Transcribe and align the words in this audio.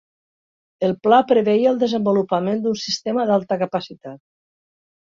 El 0.87 0.95
pla 1.07 1.19
preveia 1.31 1.69
el 1.75 1.79
desenvolupament 1.85 2.65
d'un 2.65 2.81
sistema 2.89 3.31
d'alta 3.31 3.63
capacitat. 3.67 4.23